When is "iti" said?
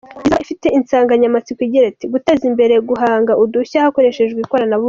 1.93-2.05